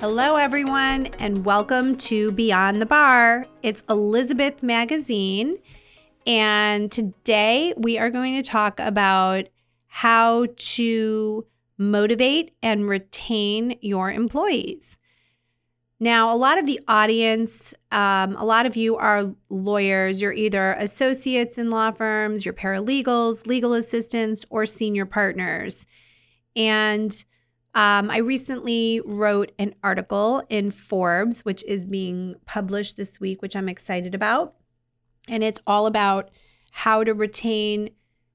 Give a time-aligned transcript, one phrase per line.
[0.00, 3.44] Hello, everyone, and welcome to Beyond the Bar.
[3.62, 5.58] It's Elizabeth Magazine,
[6.26, 9.48] and today we are going to talk about
[9.88, 14.96] how to motivate and retain your employees.
[16.00, 20.22] Now, a lot of the audience, um, a lot of you are lawyers.
[20.22, 25.86] You're either associates in law firms, you're paralegals, legal assistants, or senior partners.
[26.56, 27.22] And
[27.74, 33.54] um, I recently wrote an article in Forbes, which is being published this week, which
[33.54, 34.54] I'm excited about.
[35.28, 36.30] And it's all about
[36.72, 37.90] how to retain,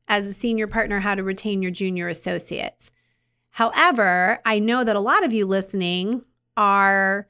[0.08, 2.92] as a senior partner, how to retain your junior associates.
[3.52, 6.24] However, I know that a lot of you listening
[6.56, 7.28] are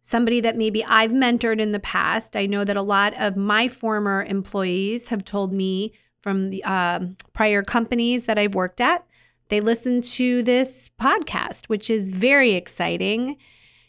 [0.00, 2.36] somebody that maybe I've mentored in the past.
[2.36, 7.00] I know that a lot of my former employees have told me from the uh,
[7.32, 9.04] prior companies that I've worked at
[9.48, 13.36] they listen to this podcast, which is very exciting.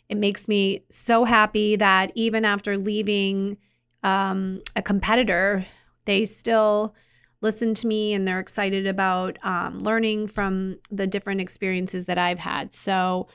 [0.08, 3.58] It makes me so happy that even after leaving
[4.04, 5.66] um, a competitor,
[6.06, 6.96] they still
[7.42, 12.40] listen to me and they're excited about um, learning from the different experiences that I've
[12.40, 12.74] had.
[12.74, 13.28] So,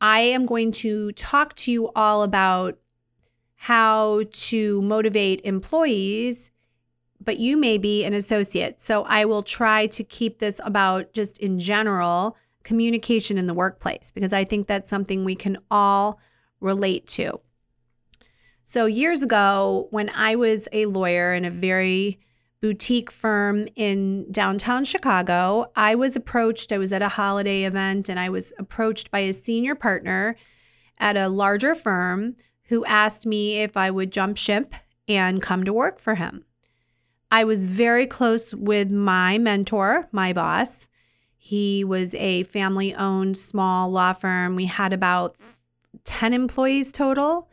[0.00, 2.78] I am going to talk to you all about
[3.56, 6.52] how to motivate employees
[7.28, 8.80] but you may be an associate.
[8.80, 14.10] So I will try to keep this about just in general communication in the workplace
[14.14, 16.20] because I think that's something we can all
[16.58, 17.38] relate to.
[18.62, 22.18] So, years ago, when I was a lawyer in a very
[22.62, 26.72] boutique firm in downtown Chicago, I was approached.
[26.72, 30.34] I was at a holiday event and I was approached by a senior partner
[30.96, 32.36] at a larger firm
[32.68, 34.74] who asked me if I would jump ship
[35.06, 36.46] and come to work for him.
[37.30, 40.88] I was very close with my mentor, my boss.
[41.36, 44.56] He was a family owned small law firm.
[44.56, 45.36] We had about
[46.04, 47.48] 10 employees total.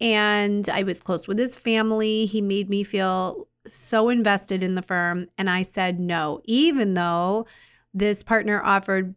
[0.00, 2.26] And I was close with his family.
[2.26, 5.28] He made me feel so invested in the firm.
[5.36, 7.46] And I said no, even though
[7.92, 9.14] this partner offered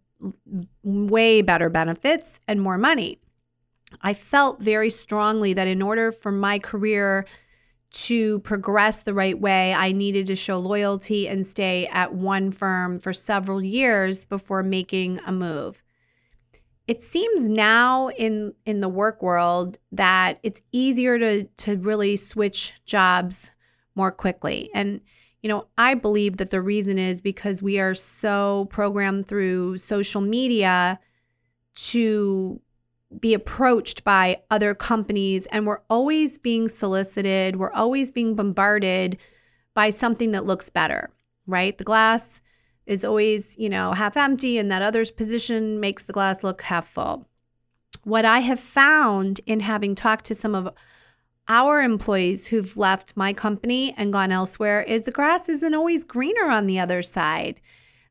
[0.84, 3.20] way better benefits and more money.
[4.02, 7.26] I felt very strongly that in order for my career
[7.94, 13.00] to progress the right way, I needed to show loyalty and stay at one firm
[13.00, 15.84] for several years before making a move.
[16.88, 22.74] It seems now in in the work world that it's easier to to really switch
[22.86, 23.52] jobs
[23.96, 24.70] more quickly.
[24.74, 25.00] And
[25.42, 30.22] you know, I believe that the reason is because we are so programmed through social
[30.22, 31.00] media
[31.76, 32.62] to
[33.20, 39.18] be approached by other companies and we're always being solicited, we're always being bombarded
[39.74, 41.10] by something that looks better,
[41.48, 41.78] right?
[41.78, 42.42] The glass
[42.86, 46.88] is always, you know, half empty and that other's position makes the glass look half
[46.88, 47.28] full.
[48.04, 50.74] What I have found in having talked to some of
[51.48, 56.50] our employees who've left my company and gone elsewhere is the grass isn't always greener
[56.50, 57.60] on the other side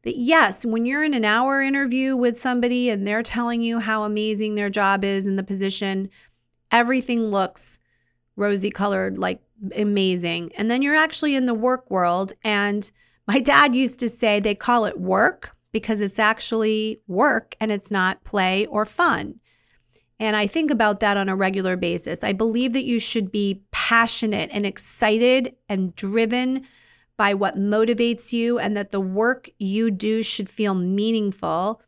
[0.02, 4.02] that yes, when you're in an hour interview with somebody and they're telling you how
[4.02, 6.10] amazing their job is and the position,
[6.70, 7.78] everything looks
[8.36, 9.40] rosy colored, like
[9.76, 10.52] amazing.
[10.56, 12.32] And then you're actually in the work world.
[12.42, 12.90] And
[13.26, 17.90] my dad used to say they call it work because it's actually work and it's
[17.90, 19.40] not play or fun.
[20.18, 22.22] And I think about that on a regular basis.
[22.22, 26.64] I believe that you should be passionate and excited and driven
[27.16, 31.80] by what motivates you, and that the work you do should feel meaningful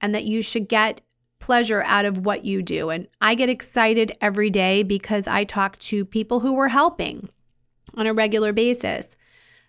[0.00, 1.00] and that you should get
[1.38, 2.90] pleasure out of what you do.
[2.90, 7.30] And I get excited every day because I talk to people who we're helping
[7.94, 9.16] on a regular basis.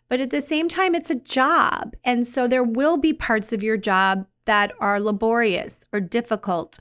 [0.10, 1.96] But at the same time, it's a job.
[2.04, 6.80] And so there will be parts of your job that are laborious or difficult.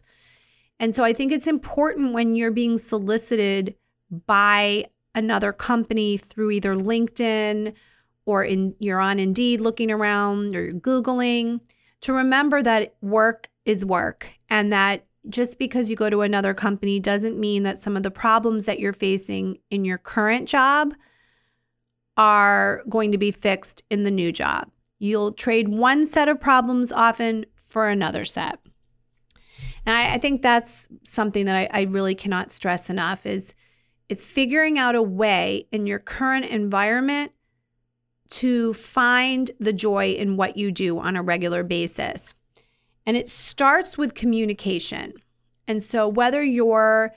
[0.81, 3.77] And so I think it's important when you're being solicited
[4.27, 7.75] by another company through either LinkedIn
[8.31, 11.59] or in you're on Indeed looking around or Googling,
[12.03, 17.01] to remember that work is work and that just because you go to another company
[17.01, 20.95] doesn't mean that some of the problems that you're facing in your current job
[22.17, 24.71] are going to be fixed in the new job.
[25.01, 28.61] You'll trade one set of problems often for another set.
[29.85, 33.55] And I, I think that's something that I, I really cannot stress enough is,
[34.09, 37.33] is figuring out a way in your current environment
[38.31, 42.35] to find the joy in what you do on a regular basis.
[43.07, 45.15] And it starts with communication.
[45.67, 47.13] And so, whether you're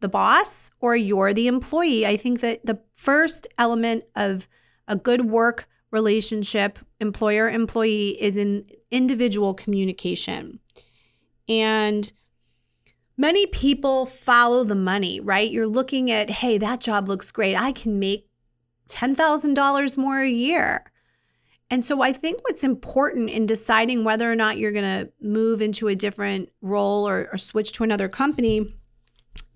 [0.00, 4.48] the boss or you're the employee, I think that the first element of
[4.86, 10.60] a good work relationship, employer employee, is in individual communication.
[11.48, 12.12] And
[13.16, 15.50] many people follow the money, right?
[15.50, 17.56] You're looking at, hey, that job looks great.
[17.56, 18.27] I can make
[18.88, 20.84] $10,000 more a year.
[21.70, 25.60] And so I think what's important in deciding whether or not you're going to move
[25.60, 28.74] into a different role or, or, switch to another company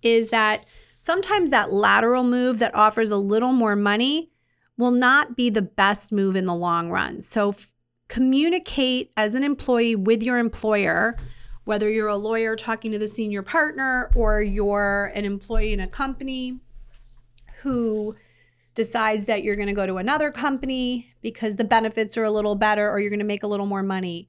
[0.03, 0.67] is that
[1.01, 4.31] sometimes that lateral move that offers a little more money
[4.77, 7.23] will not be the best move in the long run.
[7.23, 7.73] So f-
[8.09, 11.17] communicate as an employee with your employer
[11.65, 15.87] whether you're a lawyer talking to the senior partner or you're an employee in a
[15.87, 16.59] company
[17.63, 18.17] who
[18.75, 22.55] decides that you're going to go to another company because the benefits are a little
[22.55, 24.29] better or you're going to make a little more money.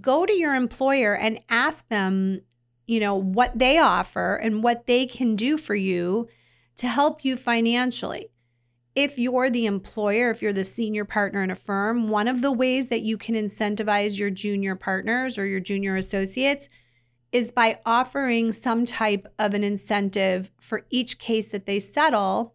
[0.00, 2.42] Go to your employer and ask them,
[2.86, 6.28] you know, what they offer and what they can do for you
[6.76, 8.28] to help you financially.
[8.94, 12.52] If you're the employer, if you're the senior partner in a firm, one of the
[12.52, 16.68] ways that you can incentivize your junior partners or your junior associates
[17.32, 22.54] is by offering some type of an incentive for each case that they settle.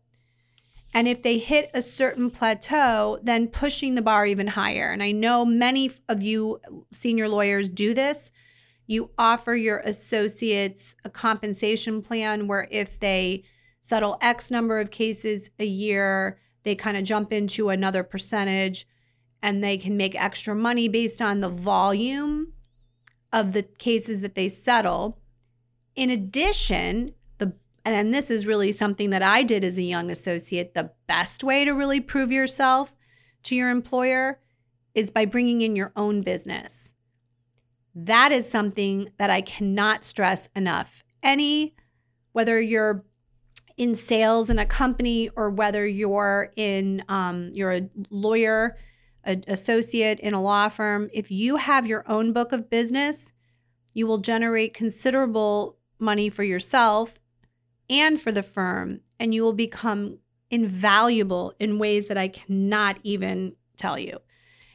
[0.94, 4.90] And if they hit a certain plateau, then pushing the bar even higher.
[4.92, 6.60] And I know many of you
[6.92, 8.32] senior lawyers do this.
[8.88, 13.44] You offer your associates a compensation plan where if they
[13.82, 18.88] settle X number of cases a year, they kind of jump into another percentage
[19.42, 22.54] and they can make extra money based on the volume
[23.32, 25.20] of the cases that they settle.
[25.96, 27.14] In addition,
[27.92, 31.44] the and this is really something that I did as a young associate, the best
[31.44, 32.94] way to really prove yourself
[33.44, 34.40] to your employer
[34.94, 36.94] is by bringing in your own business.
[37.94, 41.04] That is something that I cannot stress enough.
[41.24, 41.76] Any
[42.32, 43.04] whether you're
[43.78, 48.76] in sales in a company or whether you're in um, you're a lawyer
[49.24, 53.34] an associate in a law firm if you have your own book of business
[53.94, 57.20] you will generate considerable money for yourself
[57.90, 60.18] and for the firm and you will become
[60.50, 64.18] invaluable in ways that i cannot even tell you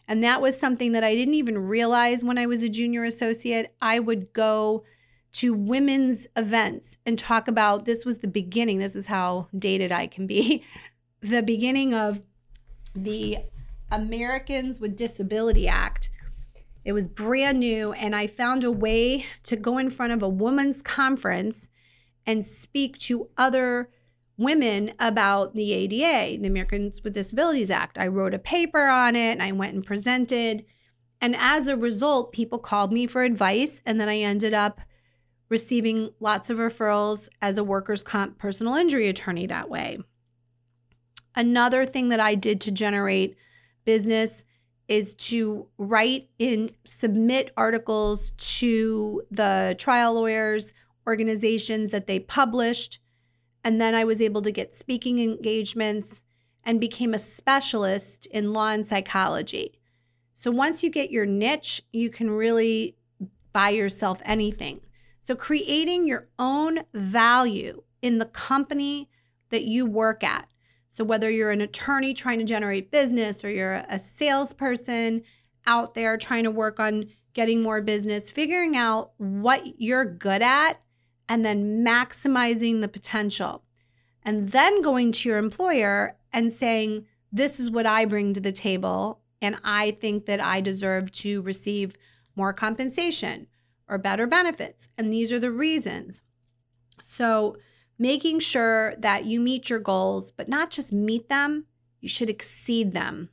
[0.06, 3.75] and that was something that i didn't even realize when i was a junior associate
[3.81, 4.85] i would go
[5.32, 8.79] to women's events and talk about this was the beginning.
[8.79, 10.65] This is how dated I can be.
[11.20, 12.23] the beginning of
[12.94, 13.38] the
[13.91, 16.11] Americans with Disability Act.
[16.85, 20.29] It was brand new, and I found a way to go in front of a
[20.29, 21.70] women's conference
[22.27, 23.91] and speak to other
[24.37, 27.99] women about the ADA, the Americans with Disabilities Act.
[27.99, 30.65] I wrote a paper on it and I went and presented.
[31.21, 34.81] And as a result, people called me for advice, and then I ended up
[35.49, 39.99] receiving lots of referrals as a workers' comp personal injury attorney that way.
[41.37, 43.37] Another thing that I did to generate
[43.85, 44.45] business
[44.89, 50.73] is to write in submit articles to the trial lawyers
[51.07, 52.99] organizations that they published
[53.65, 56.21] and then I was able to get speaking engagements
[56.65, 59.79] and became a specialist in law and psychology.
[60.35, 62.97] So once you get your niche, you can really
[63.53, 64.81] buy yourself anything.
[65.21, 69.09] So, creating your own value in the company
[69.51, 70.49] that you work at.
[70.91, 75.23] So, whether you're an attorney trying to generate business or you're a salesperson
[75.65, 77.05] out there trying to work on
[77.35, 80.81] getting more business, figuring out what you're good at
[81.32, 83.62] and then maximizing the potential.
[84.22, 88.53] And then going to your employer and saying, This is what I bring to the
[88.53, 89.22] table.
[89.41, 91.96] And I think that I deserve to receive
[92.36, 93.46] more compensation
[93.89, 94.91] or better benefits.
[94.98, 96.20] And these are the reasons.
[97.03, 97.56] So,
[97.98, 101.65] making sure that you meet your goals, but not just meet them,
[102.03, 103.31] you should exceed them.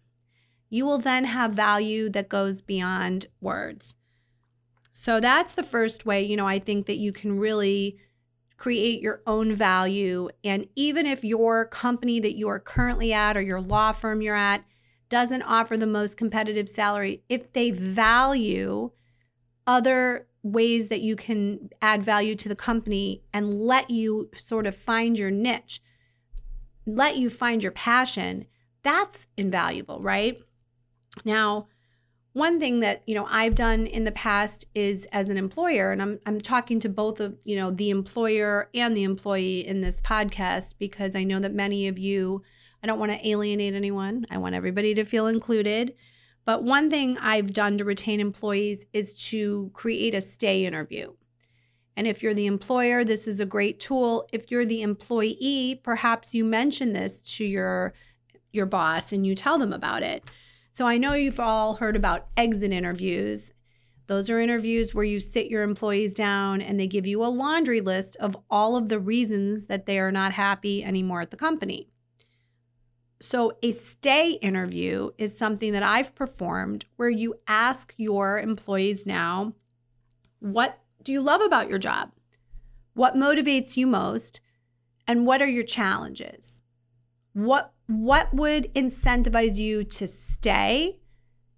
[0.70, 3.96] You will then have value that goes beyond words.
[5.02, 7.98] So, that's the first way, you know, I think that you can really
[8.58, 10.28] create your own value.
[10.44, 14.36] And even if your company that you are currently at or your law firm you're
[14.36, 14.66] at
[15.08, 18.92] doesn't offer the most competitive salary, if they value
[19.66, 24.76] other ways that you can add value to the company and let you sort of
[24.76, 25.82] find your niche,
[26.86, 28.48] let you find your passion,
[28.84, 30.42] that's invaluable, right?
[31.24, 31.68] Now,
[32.34, 36.02] one thing that you know I've done in the past is as an employer, and
[36.02, 40.02] I'm I'm talking to both of you know the employer and the employee in this
[40.02, 42.44] podcast because I know that many of you.
[42.82, 44.26] I don't want to alienate anyone.
[44.30, 45.96] I want everybody to feel included.
[46.46, 51.14] But one thing I've done to retain employees is to create a stay interview.
[51.98, 54.28] And if you're the employer, this is a great tool.
[54.32, 57.94] If you're the employee, perhaps you mention this to your
[58.52, 60.32] your boss and you tell them about it.
[60.72, 63.52] So I know you've all heard about exit interviews,
[64.10, 67.80] Those are interviews where you sit your employees down and they give you a laundry
[67.80, 71.92] list of all of the reasons that they are not happy anymore at the company.
[73.22, 79.54] So, a stay interview is something that I've performed where you ask your employees now,
[80.40, 82.10] what do you love about your job?
[82.96, 84.42] What motivates you most?
[85.08, 86.64] And what are your challenges?
[87.34, 91.00] What what would incentivize you to stay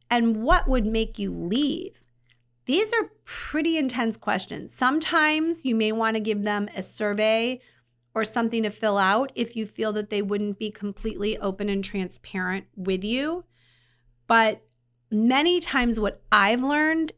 [0.10, 2.02] and what would make you leave?
[2.66, 4.74] These are pretty intense questions.
[4.74, 7.60] Sometimes you may want to give them a survey
[8.16, 11.84] or something to fill out if you feel that they wouldn't be completely open and
[11.84, 13.44] transparent with you.
[14.26, 14.62] But
[15.12, 17.12] many times, what I've learned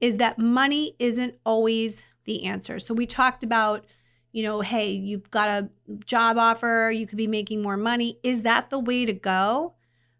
[0.00, 2.80] is that money isn't always the answer.
[2.80, 3.84] So, we talked about,
[4.32, 5.68] you know, hey, you've got a
[6.04, 8.18] job offer, you could be making more money.
[8.22, 9.74] Is that the way to go?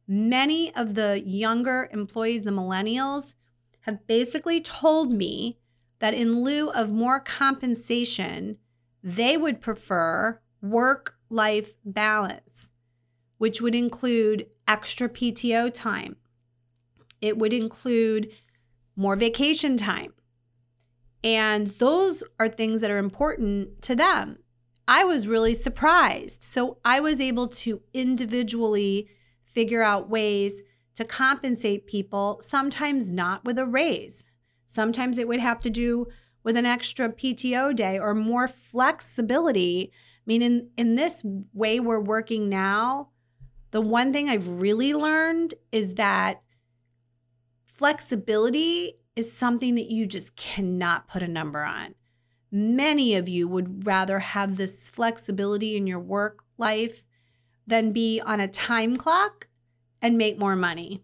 [0.09, 3.35] Many of the younger employees, the millennials,
[3.83, 5.59] have basically told me
[6.01, 8.59] that in lieu of more compensation,
[9.03, 12.71] they would prefer work life balance,
[13.39, 16.17] which would include extra PTO time.
[17.21, 18.31] It would include
[18.97, 20.13] more vacation time.
[21.23, 24.39] And those are things that are important to them.
[24.89, 26.43] I was really surprised.
[26.43, 29.09] So I was able to individually
[29.45, 30.63] figure out ways
[30.95, 34.25] to compensate people, sometimes not with a raise.
[34.67, 36.07] Sometimes it would have to do
[36.43, 39.93] with an extra PTO day or more flexibility.
[39.93, 43.11] I mean, in, in this way we're working now,
[43.71, 46.43] the one thing I've really learned is that
[47.67, 51.95] flexibility is something that you just cannot put a number on.
[52.53, 57.05] Many of you would rather have this flexibility in your work life
[57.67, 59.49] than be on a time clock
[60.03, 61.03] and make more money.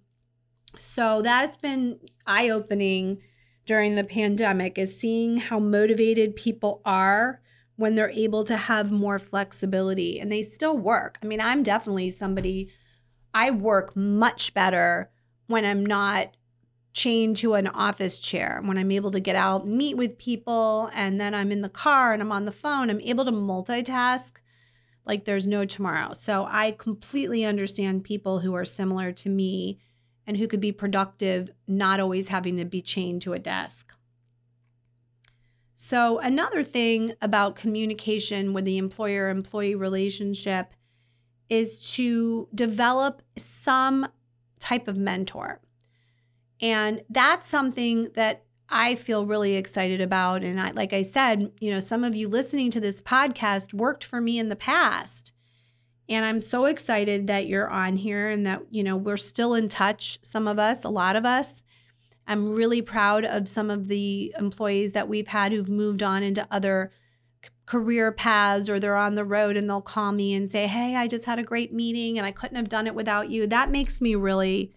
[0.78, 3.18] So that's been eye opening
[3.64, 7.40] during the pandemic is seeing how motivated people are
[7.76, 11.18] when they're able to have more flexibility and they still work.
[11.22, 12.70] I mean, I'm definitely somebody
[13.34, 15.10] I work much better
[15.46, 16.36] when I'm not
[16.96, 18.60] chained to an office chair.
[18.64, 22.14] When I'm able to get out, meet with people, and then I'm in the car
[22.14, 24.32] and I'm on the phone, I'm able to multitask
[25.04, 26.14] like there's no tomorrow.
[26.14, 29.78] So I completely understand people who are similar to me
[30.26, 33.92] and who could be productive, not always having to be chained to a desk.
[35.78, 40.72] So, another thing about communication with the employer employee relationship
[41.50, 44.08] is to develop some
[44.58, 45.60] type of mentor.
[46.60, 50.42] And that's something that I feel really excited about.
[50.42, 54.04] And I, like I said, you know, some of you listening to this podcast worked
[54.04, 55.32] for me in the past.
[56.08, 59.68] And I'm so excited that you're on here and that, you know, we're still in
[59.68, 61.62] touch, some of us, a lot of us.
[62.28, 66.46] I'm really proud of some of the employees that we've had who've moved on into
[66.50, 66.90] other
[67.66, 71.08] career paths or they're on the road and they'll call me and say, Hey, I
[71.08, 73.46] just had a great meeting and I couldn't have done it without you.
[73.46, 74.72] That makes me really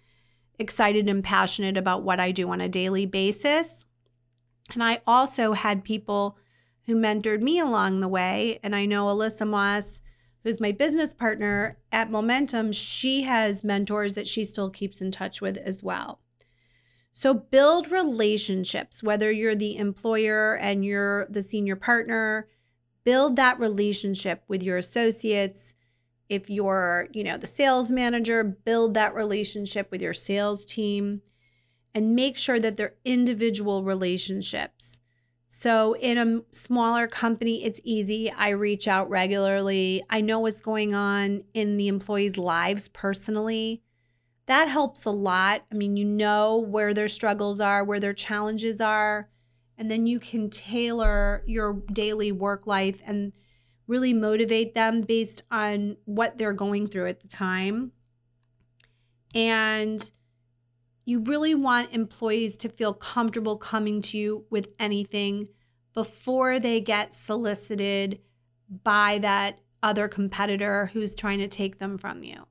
[0.60, 3.86] excited and passionate about what I do on a daily basis.
[4.74, 6.38] And I also had people
[6.86, 8.60] who mentored me along the way.
[8.62, 10.02] And I know Alyssa Moss
[10.44, 15.42] who's my business partner at Momentum, she has mentors that she still keeps in touch
[15.42, 16.20] with as well.
[17.12, 22.48] So build relationships, whether you're the employer and you're the senior partner,
[23.04, 25.74] build that relationship with your associates.
[26.30, 31.22] If you're, you know, the sales manager, build that relationship with your sales team
[31.94, 35.00] and make sure that they're individual relationships.
[35.48, 38.32] So, in a smaller company, it's easy.
[38.32, 40.04] I reach out regularly.
[40.08, 43.82] I know what's going on in the employees' lives personally.
[44.46, 45.64] That helps a lot.
[45.72, 49.30] I mean, you know where their struggles are, where their challenges are,
[49.76, 53.34] and then you can tailor your daily work life and
[53.90, 57.92] really motivate them based on what they're going through at the time.
[59.34, 60.10] And
[61.06, 65.50] you really want employees to feel comfortable coming to you with anything
[65.96, 68.20] before they get solicited
[68.84, 72.46] by that other competitor who's trying to take them from you.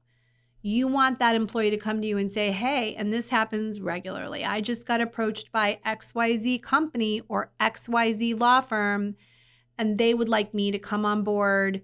[0.60, 4.44] You want that employee to come to you and say, Hey, and this happens regularly.
[4.44, 9.14] I just got approached by XYZ company or XYZ law firm,
[9.78, 11.82] and they would like me to come on board.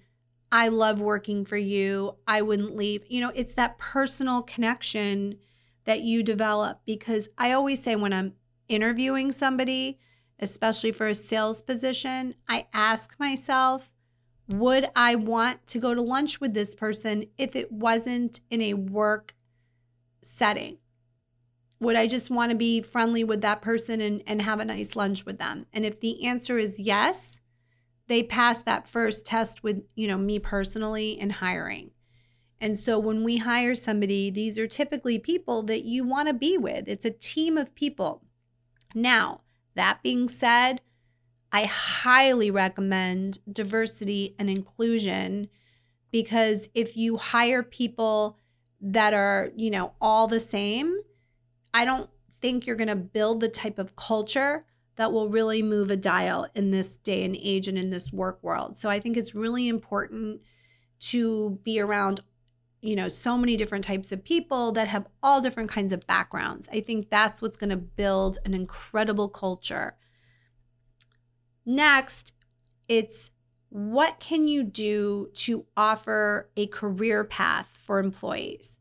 [0.51, 2.17] I love working for you.
[2.27, 3.05] I wouldn't leave.
[3.09, 5.39] You know, it's that personal connection
[5.85, 8.35] that you develop because I always say when I'm
[8.69, 9.99] interviewing somebody,
[10.39, 13.91] especially for a sales position, I ask myself,
[14.49, 18.75] would I want to go to lunch with this person if it wasn't in a
[18.75, 19.35] work
[20.23, 20.79] setting?
[21.81, 24.97] Would I just want to be friendly with that person and, and have a nice
[24.97, 25.67] lunch with them?
[25.73, 27.41] And if the answer is yes,
[28.07, 31.91] they pass that first test with, you know, me personally in hiring.
[32.61, 36.57] And so when we hire somebody, these are typically people that you want to be
[36.57, 36.89] with.
[36.89, 38.23] It's a team of people.
[38.95, 39.41] Now,
[39.75, 40.81] that being said,
[41.53, 45.49] I highly recommend diversity and inclusion
[46.11, 48.39] because if you hire people
[48.81, 50.99] that are, you know, all the same,
[51.73, 52.09] I don't
[52.41, 54.65] think you're going to build the type of culture
[54.97, 58.39] that will really move a dial in this day and age and in this work
[58.43, 58.77] world.
[58.77, 60.41] So I think it's really important
[61.01, 62.21] to be around
[62.85, 66.69] you know so many different types of people that have all different kinds of backgrounds.
[66.71, 69.97] I think that's what's going to build an incredible culture.
[71.65, 72.35] Next,
[72.87, 73.31] it's
[73.71, 78.79] what can you do to offer a career path for employees?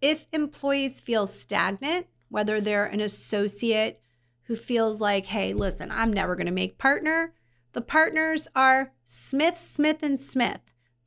[0.00, 4.02] If employees feel stagnant, whether they're an associate
[4.50, 7.32] who feels like, hey, listen, I'm never going to make partner,
[7.72, 10.58] the partners are Smith, Smith, and Smith,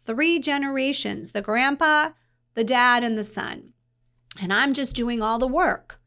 [0.06, 2.12] three generations the grandpa,
[2.54, 3.74] the dad, and the son.
[4.40, 6.00] And I'm just doing all the work.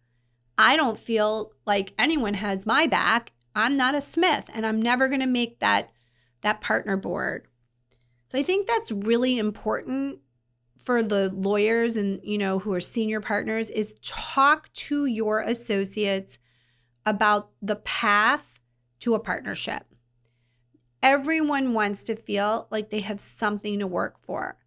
[0.57, 3.33] I don't feel like anyone has my back.
[3.55, 5.91] I'm not a Smith, and I'm never going to make that,
[6.41, 7.49] that partner board.
[8.31, 10.21] So I think that's really important
[10.79, 16.39] for the lawyers and you know who are senior partners is talk to your associates
[17.07, 18.61] about the path
[19.01, 19.87] to a partnership.
[21.03, 24.59] Everyone wants to feel like they have something to work for.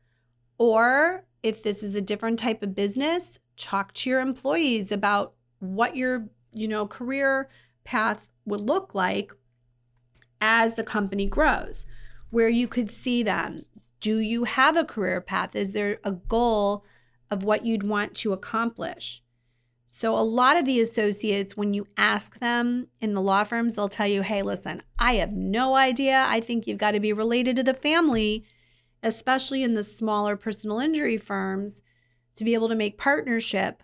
[0.58, 5.96] Or if this is a different type of business, talk to your employees about what
[5.96, 7.50] your, you know, career
[7.84, 9.34] path would look like
[10.40, 11.86] as the company grows,
[12.30, 13.66] where you could see them
[14.00, 15.56] do you have a career path?
[15.56, 16.86] Is there a goal
[17.30, 19.22] of what you'd want to accomplish?
[19.92, 23.90] So, a lot of the associates, when you ask them in the law firms, they'll
[23.90, 26.26] tell you, hey, listen, I have no idea.
[26.30, 28.46] I think you've got to be related to the family,
[29.02, 31.82] especially in the smaller personal injury firms,
[32.36, 33.82] to be able to make partnership.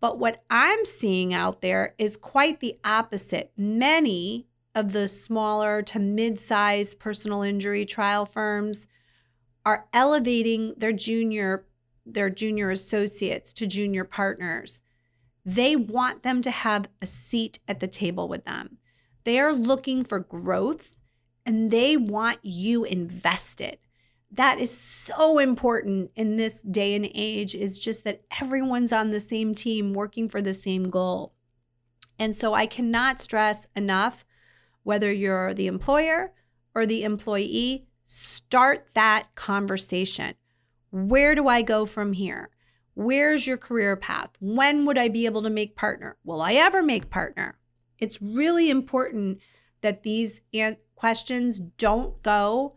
[0.00, 3.52] But what I'm seeing out there is quite the opposite.
[3.58, 8.86] Many of the smaller to mid sized personal injury trial firms
[9.66, 11.66] are elevating their junior
[12.06, 14.80] their junior associates to junior partners.
[15.44, 18.78] They want them to have a seat at the table with them.
[19.24, 20.96] They are looking for growth
[21.46, 23.78] and they want you invested.
[24.30, 29.20] That is so important in this day and age is just that everyone's on the
[29.20, 31.32] same team working for the same goal.
[32.18, 34.24] And so I cannot stress enough
[34.82, 36.32] whether you're the employer
[36.74, 40.34] or the employee, Start that conversation.
[40.90, 42.50] Where do I go from here?
[43.00, 44.28] Where's your career path?
[44.40, 46.18] When would I be able to make partner?
[46.22, 47.56] Will I ever make partner?
[47.98, 49.38] It's really important
[49.80, 52.76] that these an- questions don't go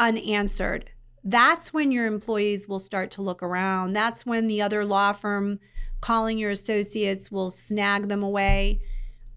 [0.00, 0.90] unanswered.
[1.22, 3.92] That's when your employees will start to look around.
[3.92, 5.60] That's when the other law firm
[6.00, 8.80] calling your associates will snag them away.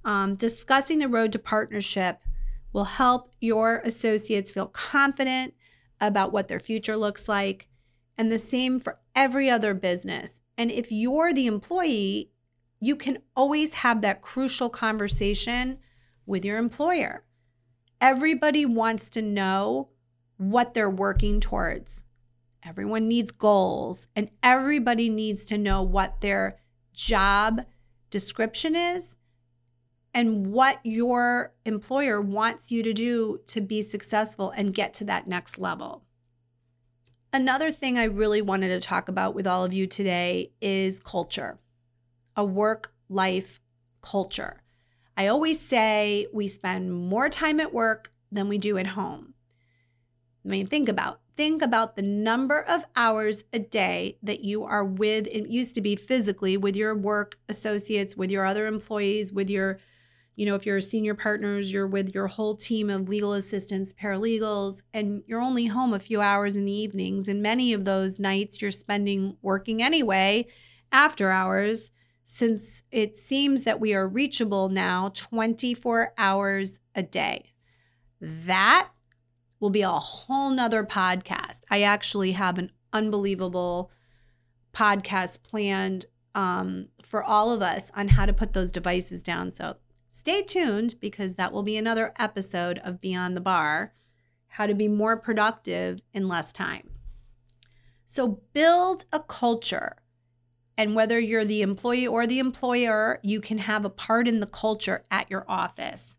[0.04, 2.20] Um, discussing the road to partnership
[2.74, 5.54] will help your associates feel confident
[6.02, 7.69] about what their future looks like.
[8.20, 10.42] And the same for every other business.
[10.58, 12.32] And if you're the employee,
[12.82, 15.78] you can always have that crucial conversation
[16.26, 17.24] with your employer.
[18.02, 19.90] Everybody wants to know
[20.36, 22.04] what they're working towards.
[22.62, 26.60] Everyone needs goals, and everybody needs to know what their
[26.92, 27.62] job
[28.10, 29.16] description is
[30.14, 35.26] and what your employer wants you to do to be successful and get to that
[35.26, 36.04] next level.
[37.32, 41.60] Another thing I really wanted to talk about with all of you today is culture,
[42.36, 43.62] a work life
[44.02, 44.64] culture.
[45.16, 49.36] I always say we spend more time at work than we do at home.
[50.44, 54.84] I mean, think about think about the number of hours a day that you are
[54.84, 59.52] with it used to be physically with your work associates, with your other employees, with
[59.52, 59.78] your
[60.40, 63.92] you know, if you're a senior partners, you're with your whole team of legal assistants,
[63.92, 67.28] paralegals, and you're only home a few hours in the evenings.
[67.28, 70.48] And many of those nights you're spending working anyway
[70.94, 71.92] after hours,
[72.24, 77.52] since it seems that we are reachable now 24 hours a day.
[78.22, 78.92] That
[79.60, 81.64] will be a whole nother podcast.
[81.70, 83.92] I actually have an unbelievable
[84.74, 89.52] podcast planned um, for all of us on how to put those devices down.
[89.52, 89.76] So
[90.10, 93.94] Stay tuned because that will be another episode of Beyond the Bar
[94.54, 96.90] how to be more productive in less time.
[98.06, 99.98] So, build a culture
[100.78, 104.46] And whether you're the employee or the employer, you can have a part in the
[104.48, 106.16] culture at your office.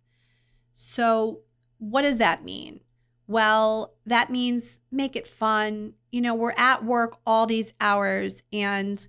[0.75, 1.41] So,
[1.79, 2.81] what does that mean?
[3.27, 5.95] Well, that means make it fun.
[6.13, 9.07] You know, we're at work all these hours and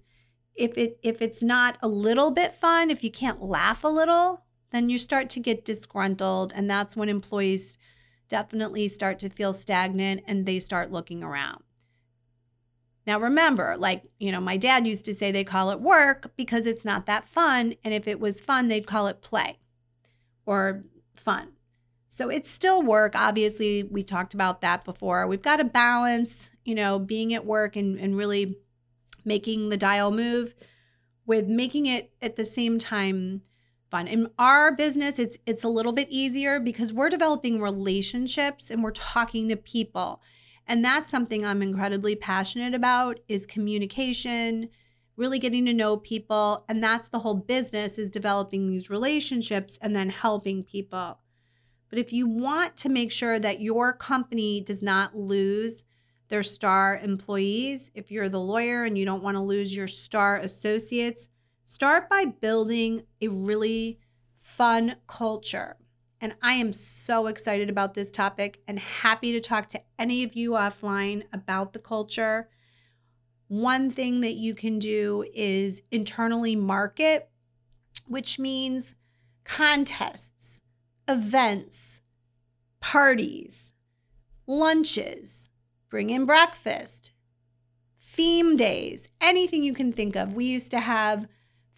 [0.55, 4.45] if it if it's not a little bit fun, if you can't laugh a little,
[4.71, 7.77] then you start to get disgruntled and that's when employees
[8.27, 11.63] definitely start to feel stagnant and they start looking around.
[13.05, 16.65] Now, remember, like, you know, my dad used to say they call it work because
[16.65, 17.73] it's not that fun.
[17.83, 19.59] And if it was fun, they'd call it play
[20.45, 20.83] or
[21.15, 21.53] fun.
[22.07, 23.15] So it's still work.
[23.15, 25.25] Obviously, we talked about that before.
[25.25, 28.57] We've got to balance, you know, being at work and, and really
[29.25, 30.55] making the dial move
[31.25, 33.41] with making it at the same time
[33.91, 34.07] fun.
[34.07, 38.91] In our business, it's it's a little bit easier because we're developing relationships and we're
[38.91, 40.21] talking to people.
[40.65, 44.69] And that's something I'm incredibly passionate about is communication,
[45.17, 49.95] really getting to know people, and that's the whole business is developing these relationships and
[49.95, 51.19] then helping people.
[51.89, 55.83] But if you want to make sure that your company does not lose
[56.29, 60.37] their star employees, if you're the lawyer and you don't want to lose your star
[60.37, 61.27] associates,
[61.71, 63.97] start by building a really
[64.35, 65.77] fun culture.
[66.19, 70.35] And I am so excited about this topic and happy to talk to any of
[70.35, 72.49] you offline about the culture.
[73.47, 77.29] One thing that you can do is internally market,
[78.05, 78.95] which means
[79.45, 80.59] contests,
[81.07, 82.01] events,
[82.81, 83.71] parties,
[84.45, 85.49] lunches,
[85.89, 87.13] bring in breakfast,
[88.01, 90.33] theme days, anything you can think of.
[90.33, 91.27] We used to have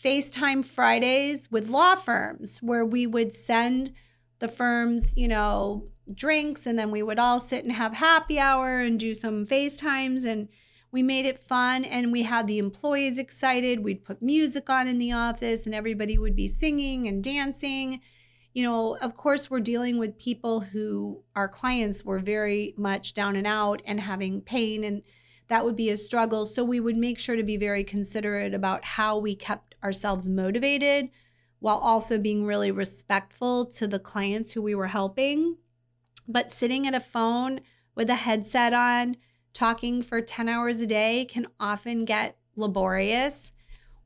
[0.03, 3.91] FaceTime Fridays with law firms where we would send
[4.39, 8.79] the firms, you know, drinks and then we would all sit and have happy hour
[8.79, 10.49] and do some FaceTimes and
[10.91, 13.83] we made it fun and we had the employees excited.
[13.83, 18.01] We'd put music on in the office and everybody would be singing and dancing.
[18.53, 23.35] You know, of course, we're dealing with people who our clients were very much down
[23.35, 25.01] and out and having pain, and
[25.47, 26.45] that would be a struggle.
[26.45, 31.09] So, we would make sure to be very considerate about how we kept ourselves motivated
[31.59, 35.57] while also being really respectful to the clients who we were helping.
[36.27, 37.61] But sitting at a phone
[37.95, 39.17] with a headset on,
[39.53, 43.51] talking for 10 hours a day can often get laborious.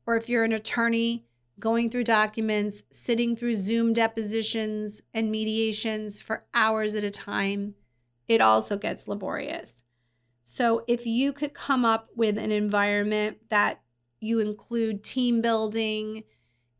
[0.06, 1.26] Or if you're an attorney,
[1.58, 7.74] going through documents, sitting through Zoom depositions and mediations for hours at a time,
[8.28, 9.82] it also gets laborious.
[10.44, 13.82] So, if you could come up with an environment that
[14.20, 16.24] you include team building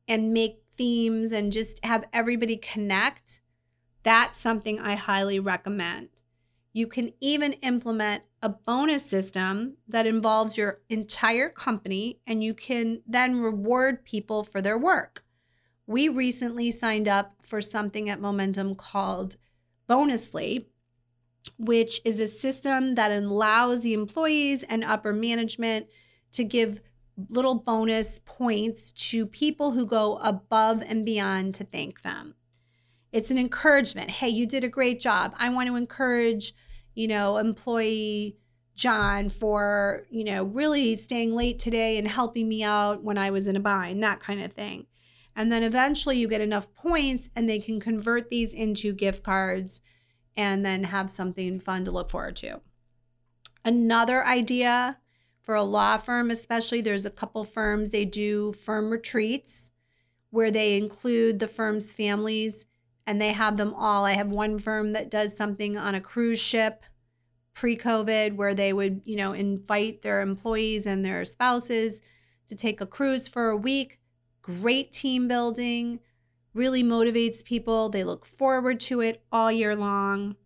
[0.07, 3.40] and make themes and just have everybody connect,
[4.03, 6.09] that's something I highly recommend.
[6.72, 13.03] You can even implement a bonus system that involves your entire company and you can
[13.07, 15.24] then reward people for their work.
[15.87, 19.37] We recently signed up for something at Momentum called
[19.88, 20.66] Bonusly,
[21.59, 25.87] which is a system that allows the employees and upper management
[26.33, 26.81] to give
[27.28, 32.35] little bonus points to people who go above and beyond to thank them.
[33.12, 34.11] It's an encouragement.
[34.11, 35.35] Hey, you did a great job.
[35.38, 36.52] I want to encourage,
[36.94, 38.37] you know, employee
[38.76, 43.46] John for, you know, really staying late today and helping me out when I was
[43.46, 44.87] in a bind, that kind of thing.
[45.35, 49.81] And then eventually you get enough points and they can convert these into gift cards
[50.37, 52.61] and then have something fun to look forward to.
[53.64, 54.98] Another idea
[55.48, 59.70] for a law firm, especially, there's a couple firms, they do firm retreats
[60.28, 62.66] where they include the firm's families
[63.06, 64.04] and they have them all.
[64.04, 66.84] I have one firm that does something on a cruise ship
[67.54, 72.02] pre-COVID where they would, you know, invite their employees and their spouses
[72.46, 74.00] to take a cruise for a week.
[74.42, 76.00] Great team building,
[76.52, 77.88] really motivates people.
[77.88, 80.37] They look forward to it all year long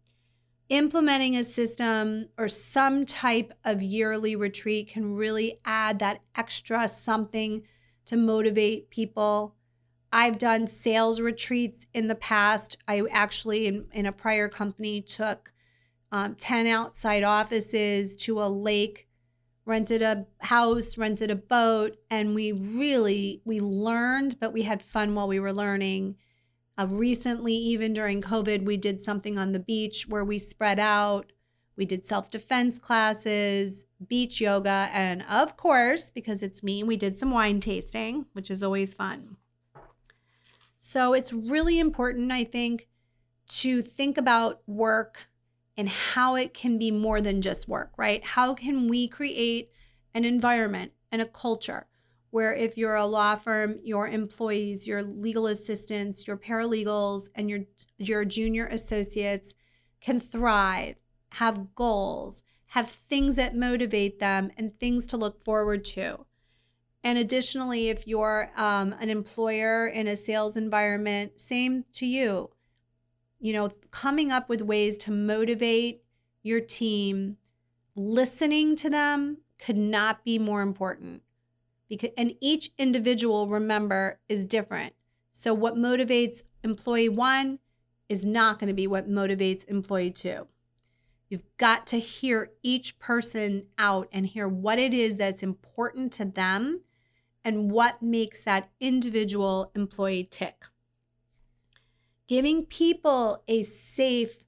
[0.73, 7.63] implementing a system or some type of yearly retreat can really add that extra something
[8.07, 9.55] to motivate people.
[10.11, 12.79] I've done sales retreats in the past.
[12.89, 15.53] I actually, in, in a prior company, took
[16.11, 19.09] um, 10 outside offices to a lake
[19.65, 25.15] rented a house rented a boat and we really we learned but we had fun
[25.15, 26.17] while we were learning
[26.79, 31.33] uh, recently, even during COVID, we did something on the beach where we spread out.
[31.77, 37.17] We did self defense classes, beach yoga, and of course, because it's me, we did
[37.17, 39.37] some wine tasting, which is always fun.
[40.81, 42.89] So it's really important, I think,
[43.49, 45.29] to think about work
[45.77, 48.23] and how it can be more than just work, right?
[48.25, 49.71] How can we create
[50.15, 51.87] an environment and a culture
[52.33, 57.61] where if you're a law firm, your employees, your legal assistants, your paralegals, and your
[57.99, 59.53] your junior associates
[60.01, 60.97] can thrive,
[61.33, 66.25] have goals, have things that motivate them, and things to look forward to.
[67.05, 72.51] And additionally, if you're um, an employer in a sales environment, same to you.
[73.41, 76.03] You know, coming up with ways to motivate
[76.43, 77.37] your team,
[77.95, 81.23] listening to them could not be more important.
[81.93, 84.95] Because and each individual, remember, is different.
[85.31, 87.59] So what motivates employee one
[88.09, 90.47] is not going to be what motivates employee two.
[91.29, 96.25] You've got to hear each person out and hear what it is that's important to
[96.25, 96.81] them
[97.45, 100.65] and what makes that individual employee tick.
[102.27, 104.39] Giving people a safe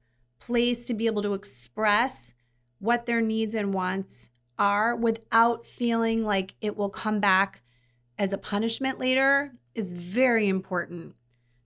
[0.40, 2.32] place to be able to express
[2.78, 7.62] what their needs and wants are without feeling like it will come back
[8.18, 11.14] as a punishment later is very important.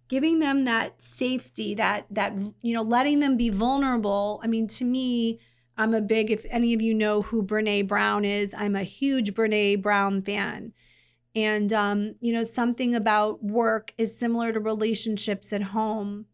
[0.09, 4.40] Giving them that safety that that you know letting them be vulnerable.
[4.42, 5.38] I mean to me
[5.77, 9.35] i'm a big if any of you know who brene brown is i'm a huge
[9.35, 10.72] brene brown fan.
[11.38, 16.27] And, um, you know, something about work is similar to relationships at home.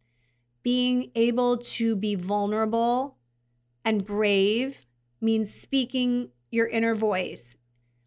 [0.62, 3.18] Being able to be vulnerable
[3.84, 4.86] and brave
[5.20, 7.56] means speaking your inner voice.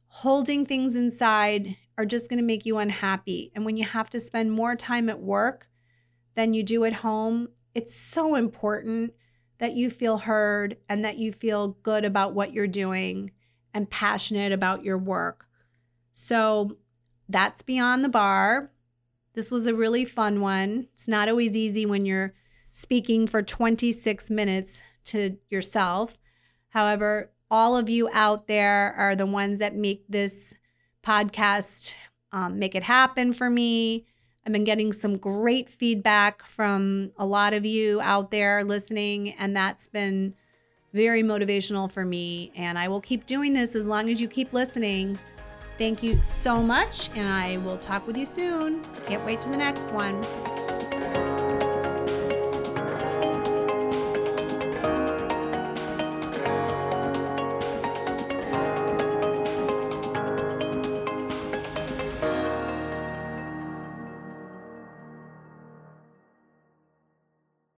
[0.07, 3.51] Holding things inside are just going to make you unhappy.
[3.53, 5.67] And when you have to spend more time at work
[6.35, 9.13] than you do at home, it's so important
[9.57, 13.31] that you feel heard and that you feel good about what you're doing
[13.73, 15.45] and passionate about your work.
[16.13, 16.77] So
[17.27, 18.71] that's Beyond the Bar.
[19.33, 20.87] This was a really fun one.
[20.93, 22.33] It's not always easy when you're
[22.71, 26.17] speaking for 26 minutes to yourself.
[26.69, 30.53] However, all of you out there are the ones that make this
[31.03, 31.93] podcast
[32.31, 34.05] um, make it happen for me.
[34.45, 39.55] I've been getting some great feedback from a lot of you out there listening, and
[39.55, 40.35] that's been
[40.93, 42.51] very motivational for me.
[42.55, 45.19] And I will keep doing this as long as you keep listening.
[45.77, 48.83] Thank you so much, and I will talk with you soon.
[49.05, 50.56] Can't wait to the next one.